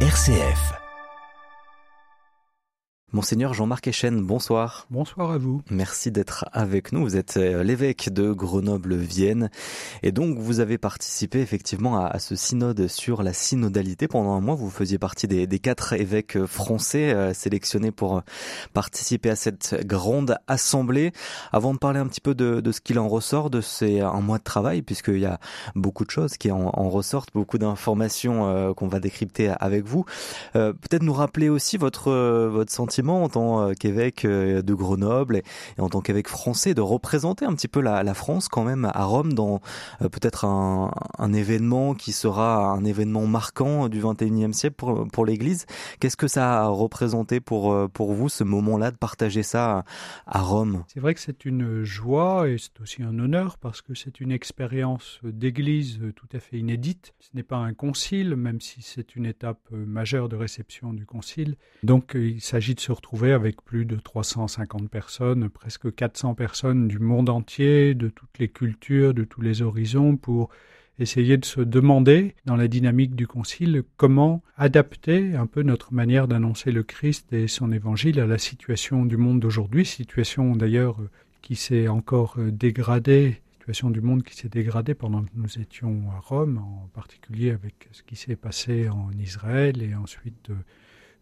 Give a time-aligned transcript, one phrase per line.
[0.00, 0.85] RCF.
[3.16, 4.86] Monseigneur Jean-Marc Echen, bonsoir.
[4.90, 5.62] Bonsoir à vous.
[5.70, 7.00] Merci d'être avec nous.
[7.00, 9.48] Vous êtes euh, l'évêque de Grenoble-Vienne
[10.02, 14.06] et donc vous avez participé effectivement à, ce synode sur la synodalité.
[14.06, 18.22] Pendant un mois, vous faisiez partie des, quatre évêques français euh, sélectionnés pour
[18.74, 21.12] participer à cette grande assemblée.
[21.52, 24.36] Avant de parler un petit peu de, ce qu'il en ressort de ces un mois
[24.36, 25.40] de travail, puisqu'il y a
[25.74, 30.04] beaucoup de choses qui en, ressortent, beaucoup d'informations euh, qu'on va décrypter avec vous.
[30.52, 35.80] Peut-être nous rappeler aussi votre votre sentiment en tant euh, qu'évêque euh, de Grenoble et,
[35.80, 39.34] en tant qu'évêque français de représenter un petit peu la, France quand même à Rome
[39.34, 39.60] dans
[40.00, 40.90] euh, peut-être un,
[41.32, 44.76] événement qui sera un événement marquant du 21e siècle
[45.12, 45.66] pour, l'Église.
[46.00, 49.84] Qu'est-ce que ça a représenté pour, pour vous ce moment-là de partager ça
[50.26, 50.84] à Rome?
[50.86, 54.30] C'est vrai que c'est une joie et c'est aussi un honneur parce que c'est une
[54.30, 57.12] expérience d'Église tout à fait inédite.
[57.18, 61.56] Ce n'est pas un concile, même si c'est une étape majeure de réception du concile.
[61.82, 66.98] Donc il s'agit de se retrouver avec plus de 350 personnes, presque 400 personnes du
[66.98, 70.50] monde entier, de toutes les cultures, de tous les horizons, pour
[70.98, 76.26] essayer de se demander, dans la dynamique du Concile, comment adapter un peu notre manière
[76.26, 80.96] d'annoncer le Christ et son évangile à la situation du monde d'aujourd'hui, situation d'ailleurs
[81.42, 86.20] qui s'est encore dégradée, situation du monde qui s'est dégradée pendant que nous étions à
[86.20, 90.50] Rome, en particulier avec ce qui s'est passé en Israël et ensuite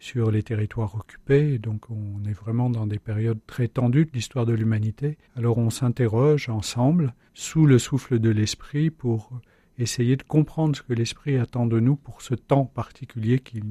[0.04, 1.58] sur les territoires occupés.
[1.58, 5.16] Donc on est vraiment dans des périodes très tendues de l'histoire de l'humanité.
[5.34, 9.30] Alors on s'interroge ensemble, sous le souffle de l'esprit, pour
[9.78, 13.62] essayer de comprendre ce que l'esprit attend de nous pour ce temps particulier qui,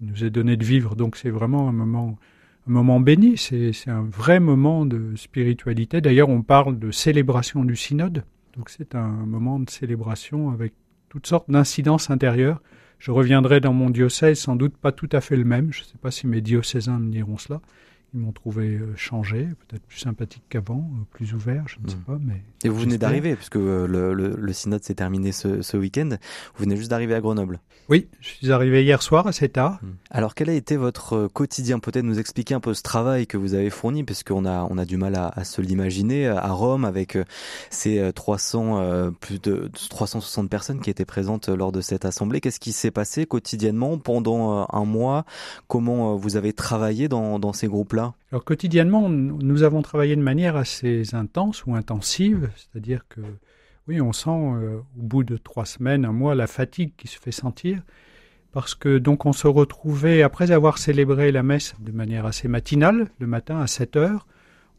[0.00, 0.96] nous est donné de vivre.
[0.96, 2.16] Donc c'est vraiment un moment,
[2.66, 6.00] un moment béni, c'est un vrai moment de spiritualité.
[6.00, 8.24] D'ailleurs on parle de célébration du synode.
[8.56, 10.72] Donc c'est un moment de célébration avec
[11.10, 12.62] toutes sortes d'incidences intérieures
[13.02, 15.72] je reviendrai dans mon diocèse, sans doute pas tout à fait le même.
[15.72, 17.60] Je ne sais pas si mes diocésains me diront cela.
[18.14, 21.96] Ils m'ont trouvé euh, changé, peut-être plus sympathique qu'avant, euh, plus ouvert, je ne sais
[21.96, 22.00] hmm.
[22.00, 22.18] pas.
[22.20, 26.10] Mais Et vous venez d'arriver, puisque euh, le, le, synode s'est terminé ce, ce week-end.
[26.54, 27.60] Vous venez juste d'arriver à Grenoble.
[27.88, 29.78] Oui, je suis arrivé hier soir assez tard.
[29.82, 29.92] Hmm.
[30.10, 31.78] Alors quel a été votre quotidien?
[31.78, 34.84] Peut-être nous expliquer un peu ce travail que vous avez fourni, puisqu'on a, on a
[34.84, 37.16] du mal à, à se l'imaginer, à Rome, avec
[37.70, 42.42] ces 300, plus de 360 personnes qui étaient présentes lors de cette assemblée.
[42.42, 45.24] Qu'est-ce qui s'est passé quotidiennement pendant un mois?
[45.66, 48.01] Comment vous avez travaillé dans, dans ces groupes-là?
[48.30, 53.20] Alors quotidiennement, nous avons travaillé de manière assez intense ou intensive, c'est-à-dire que
[53.88, 57.18] oui, on sent euh, au bout de trois semaines, un mois, la fatigue qui se
[57.18, 57.82] fait sentir,
[58.52, 63.08] parce que donc on se retrouvait après avoir célébré la messe de manière assez matinale,
[63.18, 64.26] le matin à 7 heures,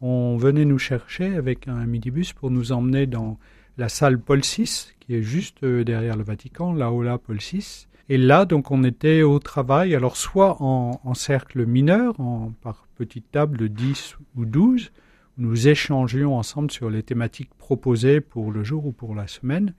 [0.00, 3.38] on venait nous chercher avec un midibus pour nous emmener dans
[3.76, 7.86] la salle Paul VI, qui est juste euh, derrière le Vatican, là-haut là Paul VI,
[8.08, 13.30] et là, donc, on était au travail, alors soit en, cercle mineur, en, par petite
[13.30, 14.92] table de 10 ou 12,
[15.38, 19.74] où nous échangions ensemble sur les thématiques proposées pour le jour ou pour la semaine,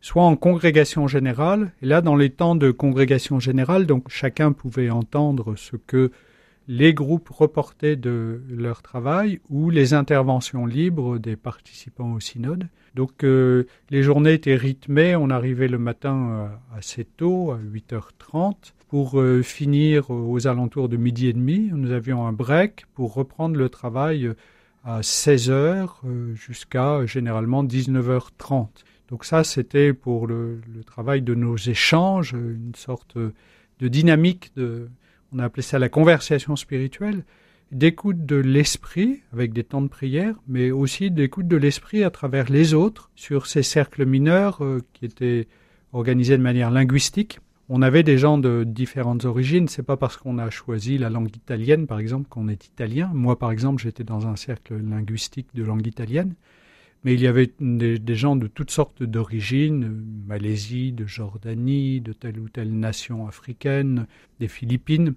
[0.00, 1.72] soit en congrégation générale.
[1.82, 6.10] Et là, dans les temps de congrégation générale, donc chacun pouvait entendre ce que
[6.66, 12.68] les groupes reportaient de leur travail ou les interventions libres des participants au synode.
[12.94, 18.72] Donc euh, les journées étaient rythmées, on arrivait le matin euh, assez tôt, à 8h30,
[18.88, 21.70] pour euh, finir aux alentours de midi et demi.
[21.72, 24.30] Nous avions un break pour reprendre le travail
[24.84, 25.88] à 16h
[26.34, 28.68] jusqu'à généralement 19h30.
[29.08, 34.88] Donc ça, c'était pour le, le, travail de nos échanges, une sorte de dynamique de,
[35.34, 37.24] on a appelé ça la conversation spirituelle,
[37.72, 42.50] d'écoute de l'esprit avec des temps de prière, mais aussi d'écoute de l'esprit à travers
[42.50, 45.48] les autres sur ces cercles mineurs euh, qui étaient
[45.92, 47.40] organisés de manière linguistique.
[47.68, 49.68] On avait des gens de différentes origines.
[49.68, 53.10] C'est pas parce qu'on a choisi la langue italienne, par exemple, qu'on est italien.
[53.14, 56.34] Moi, par exemple, j'étais dans un cercle linguistique de langue italienne.
[57.04, 62.00] Mais il y avait des, des gens de toutes sortes d'origines, euh, Malaisie, de Jordanie,
[62.00, 64.06] de telle ou telle nation africaine,
[64.40, 65.14] des Philippines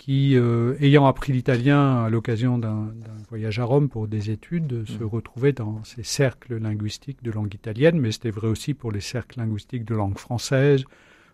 [0.00, 2.90] qui, euh, ayant appris l'italien à l'occasion d'un
[3.28, 5.06] voyage à Rome pour des études, se mmh.
[5.06, 9.38] retrouvaient dans ces cercles linguistiques de langue italienne, mais c'était vrai aussi pour les cercles
[9.38, 10.84] linguistiques de langue française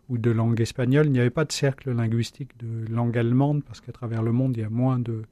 [0.09, 1.07] ou de langue espagnole.
[1.07, 4.57] Il n'y avait pas de cercle linguistique de langue allemande, parce qu'à travers le monde,
[4.57, 5.23] il y a moins de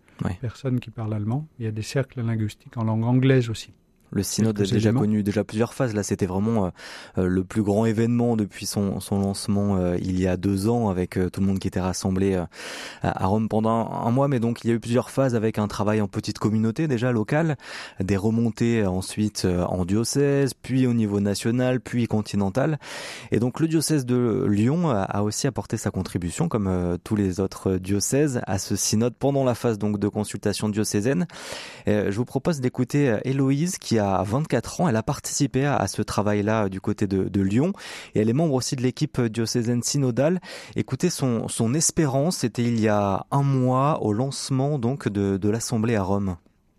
[0.41, 1.49] personnes qui parlent allemand.
[1.59, 3.73] Il y a des cercles linguistiques en langue anglaise aussi.
[4.15, 5.95] Le synode a déjà connu déjà plusieurs phases.
[5.95, 6.71] Là, c'était vraiment
[7.17, 11.41] le plus grand événement depuis son, son lancement il y a deux ans, avec tout
[11.41, 12.41] le monde qui était rassemblé
[13.03, 14.29] à Rome pendant un mois.
[14.29, 17.13] Mais donc, il y a eu plusieurs phases avec un travail en petite communauté déjà
[17.13, 17.57] locale,
[18.01, 22.79] des remontées ensuite en diocèse, puis au niveau national, puis continental.
[23.33, 27.77] Et donc, le diocèse de Lyon a aussi apporté sa contribution, comme tous les autres
[27.77, 31.27] diocèses, à ce synode pendant la phase donc de consultation diocésaine.
[31.89, 34.89] Euh, je vous propose d'écouter euh, Héloïse qui a 24 ans.
[34.89, 37.73] Elle a participé à, ce travail-là du côté de, Lyon
[38.15, 40.41] et elle est membre aussi de l'équipe diocésaine synodale.
[40.77, 45.97] Écoutez son, espérance, c'était il y a un mois au lancement donc de, de l'Assemblée
[45.97, 46.37] à Rome.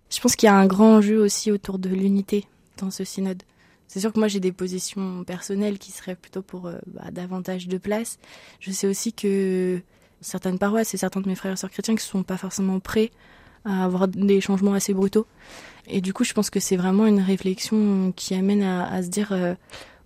[0.10, 2.46] Je pense qu'il y a un grand enjeu aussi autour de l'unité
[2.78, 3.44] dans ce synode.
[3.88, 7.68] C'est sûr que moi j'ai des positions personnelles qui seraient plutôt pour euh, bah, davantage
[7.68, 8.18] de place.
[8.60, 9.82] Je sais aussi que
[10.22, 12.80] certaines paroisses et certains de mes frères et sœurs chrétiens qui ne sont pas forcément
[12.80, 13.12] prêts
[13.66, 15.26] à avoir des changements assez brutaux.
[15.88, 19.30] Et du coup, je pense que c'est vraiment une réflexion qui amène à, se dire
[19.32, 19.54] euh,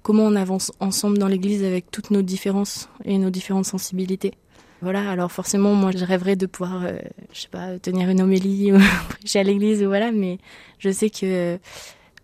[0.02, 4.34] comment on avance ensemble dans l'Église avec toutes nos différences et nos différentes sensibilités.
[4.82, 6.98] Voilà, alors forcément, moi, je rêverais de pouvoir, euh,
[7.34, 8.80] je sais pas, tenir une homélie ou
[9.10, 10.38] prêcher à l'Église, voilà, mais
[10.80, 11.58] je sais que euh,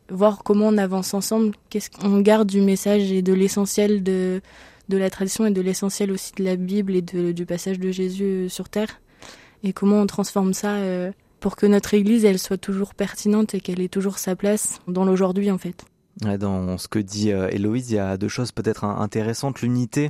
[0.10, 4.42] voir comment on avance ensemble, qu'est-ce qu'on garde du message et de l'essentiel de
[4.88, 8.50] de la tradition et de l'essentiel aussi de la Bible et du passage de Jésus
[8.50, 9.02] sur terre
[9.64, 11.12] et comment on transforme ça euh,
[11.46, 15.06] pour que notre Église elle soit toujours pertinente et qu'elle ait toujours sa place dans
[15.06, 15.86] l'aujourd'hui en fait.
[16.40, 19.62] Dans ce que dit euh, Héloïse, il y a deux choses peut-être intéressantes.
[19.62, 20.10] L'unité,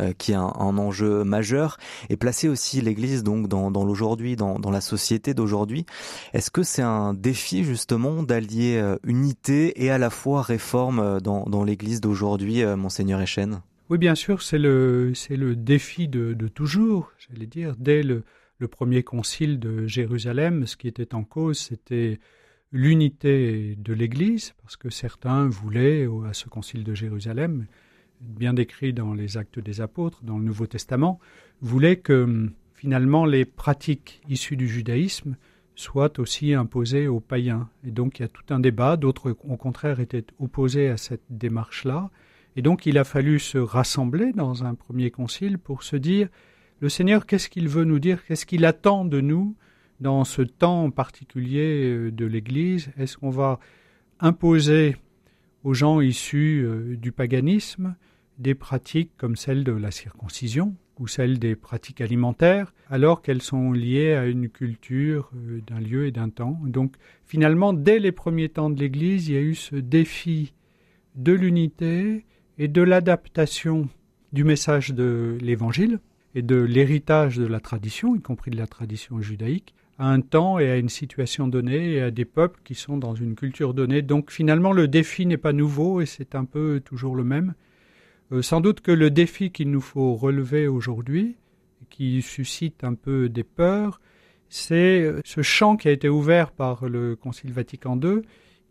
[0.00, 1.76] euh, qui est un, enjeu majeur,
[2.10, 5.86] et placer aussi l'Église donc dans, l'aujourd'hui, dans, la société d'aujourd'hui.
[6.32, 11.62] Est-ce que c'est un défi justement d'allier unité et à la fois réforme dans, dans
[11.62, 13.60] l'Église d'aujourd'hui, monseigneur Echen?
[13.88, 17.76] Oui, bien sûr, c'est le, c'est le défi de, toujours, j'allais dire.
[17.78, 18.24] Dès le,
[18.68, 22.18] premier concile de Jérusalem, ce qui était en cause, c'était
[22.72, 27.66] l'unité de l'Église, parce que certains voulaient, à ce concile de Jérusalem,
[28.20, 31.20] bien décrit dans les actes des apôtres, dans le Nouveau Testament,
[31.60, 35.36] voulaient que finalement les pratiques issues du judaïsme
[35.74, 37.68] soient aussi imposées aux païens.
[37.86, 41.24] Et donc il y a tout un débat, d'autres au contraire étaient opposés à cette
[41.30, 42.10] démarche-là,
[42.56, 46.28] et donc il a fallu se rassembler dans un premier concile pour se dire
[46.82, 48.24] le Seigneur, qu'est-ce qu'il veut nous dire?
[48.26, 49.54] Qu'est-ce qu'il attend de nous
[50.00, 52.90] dans ce temps particulier euh, de l'Église?
[52.98, 53.60] Est-ce qu'on va
[54.18, 54.96] imposer
[55.62, 57.94] aux gens issus euh, du paganisme
[58.38, 63.70] des pratiques comme celle de la circoncision ou celle des pratiques alimentaires, alors qu'elles sont
[63.70, 66.58] liées à une culture euh, d'un lieu et d'un temps?
[66.64, 70.52] Donc finalement, dès les premiers temps de l'Église, il y a eu ce défi
[71.14, 72.26] de l'unité
[72.58, 73.88] et de l'adaptation
[74.32, 76.00] du message de l'Évangile
[76.34, 80.58] et de l'héritage de la tradition, y compris de la tradition judaïque, à un temps
[80.58, 84.02] et à une situation donnée et à des peuples qui sont dans une culture donnée.
[84.02, 87.54] Donc finalement, le défi n'est pas nouveau et c'est un peu toujours le même.
[88.32, 91.36] Euh, sans doute que le défi qu'il nous faut relever aujourd'hui,
[91.90, 94.00] qui suscite un peu des peurs,
[94.48, 98.22] c'est euh, ce champ qui a été ouvert par le Concile Vatican II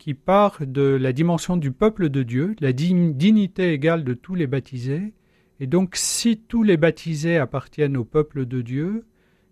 [0.01, 4.47] qui part de la dimension du peuple de Dieu, la dignité égale de tous les
[4.47, 5.13] baptisés.
[5.61, 9.05] Et donc, si tous les baptisés appartiennent au peuple de Dieu,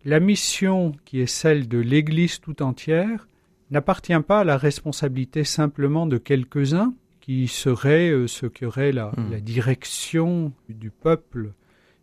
[0.04, 3.28] la mission qui est celle de l'Église tout entière
[3.70, 9.12] n'appartient pas à la responsabilité simplement de quelques-uns, qui seraient euh, ceux qui auraient la,
[9.12, 9.32] hmm.
[9.32, 11.54] la direction du peuple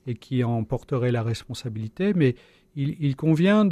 [0.06, 2.37] et qui en porteraient la responsabilité, mais
[2.76, 3.69] il, il convient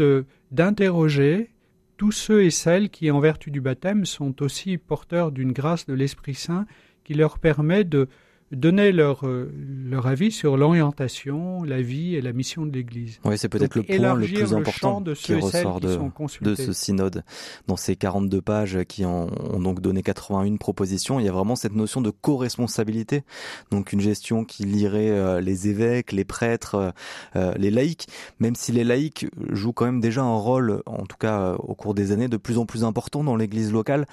[0.50, 1.50] d'interroger
[1.96, 5.94] tous ceux et celles qui, en vertu du baptême, sont aussi porteurs d'une grâce de
[5.94, 6.66] l'Esprit Saint
[7.04, 8.08] qui leur permet de
[8.54, 9.52] donner leur, euh,
[9.86, 13.20] leur avis sur l'orientation, la vie et la mission de l'Église.
[13.24, 15.98] Oui, c'est peut-être le point le plus important qui ressort de,
[16.40, 17.24] de, ce synode.
[17.66, 21.56] Dans ces 42 pages qui ont, ont, donc donné 81 propositions, il y a vraiment
[21.56, 23.24] cette notion de co-responsabilité.
[23.70, 26.92] Donc une gestion qui lirait euh, les évêques, les prêtres,
[27.36, 28.06] euh, les laïcs,
[28.38, 31.94] même si les laïcs jouent quand même déjà un rôle, en tout cas au cours
[31.94, 34.06] des années, de plus en plus important dans l'Église locale.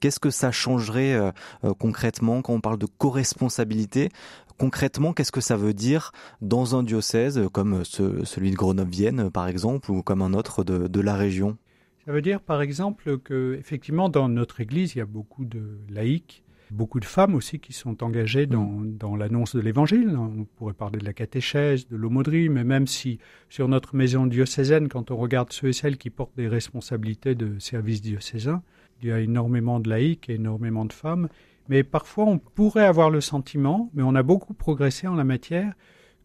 [0.00, 1.30] Qu'est-ce que ça changerait euh,
[1.64, 4.08] euh, concrètement quand on parle de co-responsabilité?
[4.56, 9.46] Concrètement, qu'est-ce que ça veut dire dans un diocèse euh, comme celui de Grenoble-Vienne, par
[9.46, 11.58] exemple, ou comme un autre de, la région?
[12.06, 15.78] Ça veut dire, par exemple, que effectivement, dans notre Église, il y a beaucoup de
[15.90, 18.96] laïcs, beaucoup de femmes aussi qui sont engagées dans, mm.
[18.96, 20.16] dans l'annonce de l'Évangile.
[20.16, 23.18] On pourrait parler de la catéchèse, de l'aumônerie, mais même si
[23.50, 27.58] sur notre maison diocésaine, quand on regarde ceux et celles qui portent des responsabilités de
[27.58, 28.62] service diocésain,
[29.02, 31.28] il y a énormément de laïcs et énormément de femmes,
[31.68, 35.74] mais parfois on pourrait avoir le sentiment, mais on a beaucoup progressé en la matière,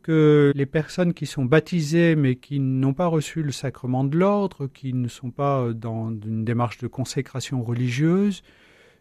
[0.02, 4.68] que les personnes qui sont baptisées mais qui n'ont pas reçu le sacrement de l'ordre,
[4.68, 8.44] qui ne sont pas dans une démarche de consécration religieuse,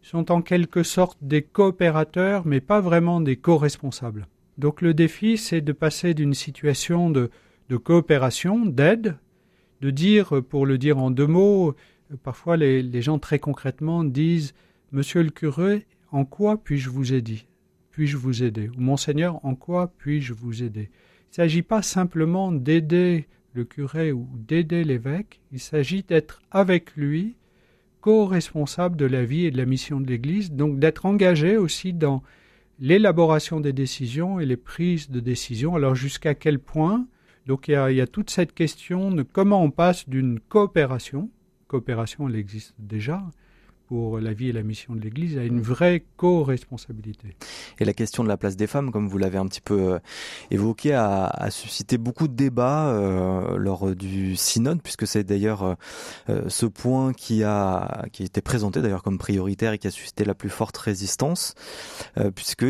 [0.00, 4.26] sont en quelque sorte des coopérateurs, mais pas vraiment des co-responsables.
[4.58, 7.30] Donc le défi, c'est de passer d'une situation de,
[7.68, 9.16] de coopération, d'aide,
[9.80, 11.74] de dire, pour le dire en deux mots,
[12.22, 14.54] parfois les, gens très concrètement disent
[14.92, 17.42] Monsieur le curé, en quoi puis-je vous aider?
[17.90, 18.68] Puis-je vous aider?
[18.68, 20.90] Ou Monseigneur, en quoi puis-je vous aider?
[20.90, 26.96] Il ne s'agit pas simplement d'aider le curé ou d'aider l'évêque, il s'agit d'être avec
[26.96, 27.36] lui
[28.00, 32.22] co-responsable de la vie et de la mission de l'Église, donc d'être engagé aussi dans
[32.78, 35.74] l'élaboration des décisions et les prises de décisions.
[35.74, 37.06] Alors jusqu'à quel point?
[37.46, 41.30] Donc il y a toute cette question de comment on passe d'une coopération,
[41.66, 43.22] coopération elle existe déjà,
[43.88, 47.36] pour la vie et la mission de l'Église à une vraie co-responsabilité.
[47.78, 49.98] Et la question de la place des femmes, comme vous l'avez un petit peu euh,
[50.50, 55.76] évoqué, a, a, suscité beaucoup de débats euh, lors du synode, puisque c'est d'ailleurs
[56.28, 60.24] euh, ce point qui a qui était présenté d'ailleurs comme prioritaire et qui a suscité
[60.24, 61.54] la plus forte résistance,
[62.34, 62.66] puisque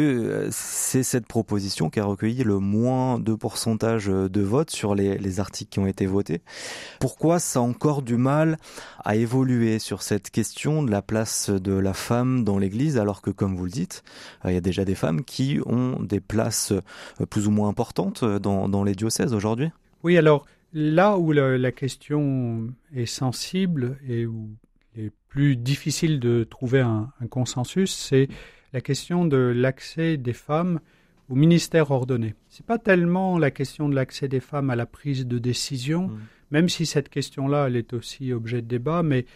[0.51, 5.41] c'est cette proposition qui a recueilli le moins de pourcentage de votes sur les, les
[5.41, 6.43] articles qui ont été votés.
[7.01, 8.59] Pourquoi ça a encore du mal
[9.05, 13.31] à évoluer sur cette question de la place de la femme dans l'Église, alors que,
[13.31, 14.03] comme vous le dites,
[14.45, 17.69] euh, il y a déjà des femmes qui ont des places euh, plus ou moins
[17.69, 19.71] importantes dans, dans les diocèses aujourd'hui
[20.03, 24.51] Oui, alors là où la, la, question est sensible et où
[24.97, 28.29] il est plus difficile de trouver un, un consensus, c'est
[28.73, 30.81] la question de l'accès des femmes
[31.29, 32.35] au ministère ordonné.
[32.49, 36.09] Ce n'est pas tellement la question de l'accès des femmes à la prise de décision,
[36.09, 36.21] mmh.
[36.51, 39.27] même si cette question-là, elle est aussi objet de débat, mais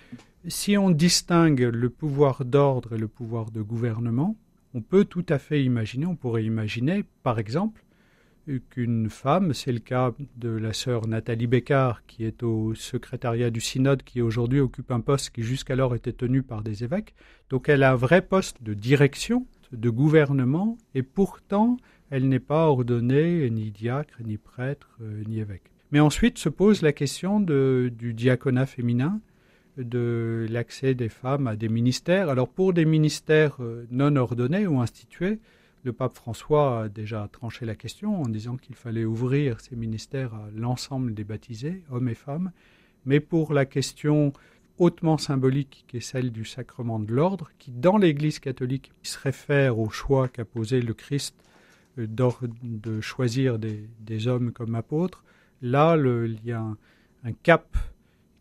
[0.46, 4.36] si on distingue le pouvoir d'ordre et le pouvoir de gouvernement,
[4.74, 7.84] on peut tout à fait imaginer, on pourrait imaginer, par exemple,
[8.70, 13.60] qu'une femme, c'est le cas de la sœur Nathalie Bécard, qui est au secrétariat du
[13.60, 17.14] synode, qui aujourd'hui occupe un poste qui jusqu'alors était tenu par des évêques.
[17.50, 21.76] Donc elle a un vrai poste de direction, de gouvernement, et pourtant
[22.10, 25.70] elle n'est pas ordonnée ni diacre, ni prêtre, euh, ni évêque.
[25.92, 29.20] Mais ensuite se pose la question du diaconat féminin,
[29.78, 32.28] de l'accès des femmes à des ministères.
[32.28, 35.38] Alors pour des ministères euh, non ordonnés ou institués,
[35.84, 40.34] le pape François a déjà tranché la question en disant qu'il fallait ouvrir ces ministères
[40.34, 42.50] à l'ensemble des baptisés, hommes et femmes.
[43.06, 44.32] Mais pour la question
[44.78, 49.78] hautement symbolique qui est celle du sacrement de l'ordre, qui dans l'Église catholique se réfère
[49.78, 51.34] au choix qu'a posé le Christ
[51.98, 55.24] euh, de choisir des, hommes comme apôtres,
[55.62, 56.64] là il y a
[57.24, 57.76] un cap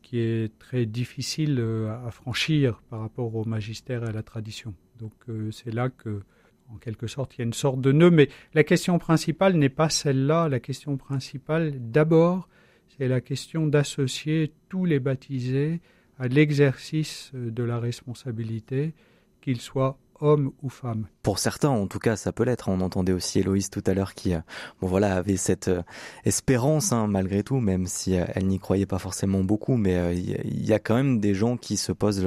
[0.08, 4.74] qui est très difficile euh, à franchir par rapport au magistère et à la tradition.
[5.00, 6.22] Donc euh, c'est là que,
[6.70, 8.10] en quelque sorte, il y a une sorte de nœud.
[8.10, 10.48] Mais la question principale n'est pas celle-là.
[10.48, 12.48] La question principale, d'abord,
[12.88, 15.82] c'est la question d'associer tous les baptisés
[16.18, 18.94] à l'exercice euh, de la responsabilité,
[19.42, 21.08] qu'ils soient homme ou femme.
[21.28, 22.70] Pour certains, en tout cas, ça peut l'être.
[22.70, 24.40] On entendait aussi Héloïse tout à l'heure qui, euh,
[24.80, 25.82] bon voilà, avait cette euh,
[26.24, 29.76] espérance hein, malgré tout, même si euh, elle n'y croyait pas forcément beaucoup.
[29.76, 32.26] Mais il y, a quand même des gens qui se posent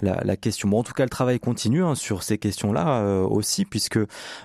[0.00, 0.70] la, question.
[0.70, 3.98] Bon, en tout cas, le travail continue hein, sur ces questions-là aussi, puisque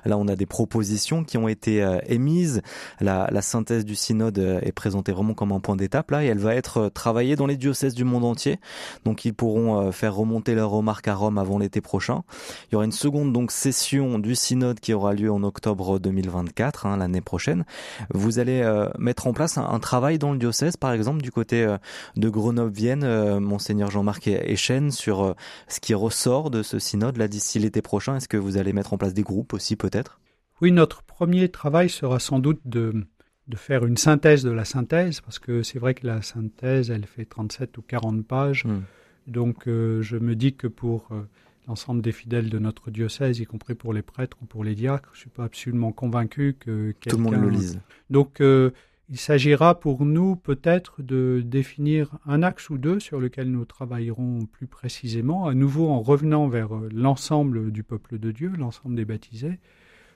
[0.03, 2.63] là, on a des propositions qui ont été émises.
[2.99, 6.53] La synthèse du synode est présentée vraiment comme un point d'étape là, et elle va
[6.53, 8.59] être travaillée dans les diocèses du monde entier.
[9.05, 12.23] Donc, ils pourront faire remonter leurs remarques à Rome avant l'été prochain.
[12.69, 16.85] Il y aura une seconde donc session du synode qui aura lieu en octobre 2024,
[16.85, 17.65] hein, l'année prochaine.
[18.13, 21.31] Vous allez euh, mettre en place un, un, travail dans le diocèse, par exemple, du
[21.31, 21.77] côté euh,
[22.15, 25.35] de Grenoble-Vienne, euh, monseigneur Jean-Marc Echen, sur
[25.67, 28.15] ce qui ressort de ce synode là d'ici l'été prochain.
[28.15, 30.19] Est-ce que vous allez mettre en place des groupes aussi, peut-être?
[30.61, 33.05] Oui, notre premier travail sera sans doute de
[33.47, 37.05] de faire une synthèse de la synthèse, parce que c'est vrai que la synthèse, elle
[37.05, 38.65] fait 37 ou 40 pages.
[38.65, 38.79] Mmh.
[39.27, 41.27] Donc euh, je me dis que pour euh,
[41.67, 45.10] l'ensemble des fidèles de notre diocèse, y compris pour les prêtres ou pour les diacres.
[45.13, 47.79] Je ne suis pas absolument convaincu que tout le monde le lise.
[48.10, 48.72] Donc, euh,
[49.10, 54.48] il s'agira pour nous peut-être de définir un axe ou deux sur lequel nous travaillerons
[54.51, 59.05] plus précisément, à nouveau en revenant vers euh, l'ensemble du peuple de Dieu, l'ensemble des
[59.05, 59.60] baptisés.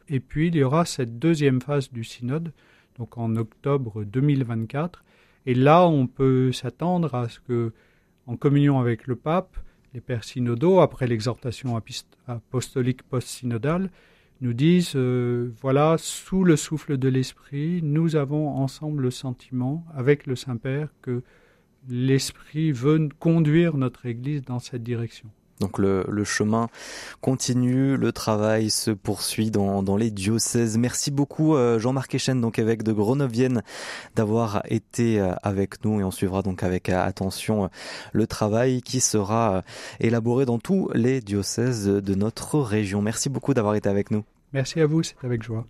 [0.07, 2.51] Et puis, il y aura cette deuxième phase du synode,
[2.97, 5.03] donc en octobre 2024.
[5.45, 7.73] Et là, on peut s'attendre à ce que,
[8.25, 9.57] en communion avec le pape,
[9.93, 11.79] les pères synodaux, après l'exhortation
[12.27, 13.89] apostolique post-synodale,
[14.41, 20.27] nous disent euh, voilà, sous le souffle de l'Esprit, nous avons ensemble le sentiment, avec
[20.27, 21.23] le Saint-Père, que
[21.87, 25.29] l'Esprit veut conduire notre Église dans cette direction.
[25.59, 26.69] Donc le, chemin
[27.21, 30.77] continue, le travail se poursuit dans, les diocèses.
[30.77, 33.61] Merci beaucoup euh, Jean-Marc Echen, donc évêque de Grenoble,
[34.15, 37.69] d'avoir été euh, avec nous et on suivra donc avec attention
[38.13, 39.63] le travail qui sera
[39.99, 43.01] élaboré dans tous les diocèses de notre région.
[43.01, 44.23] Merci beaucoup d'avoir été avec nous.
[44.53, 45.65] Merci à vous, c'est avec joie.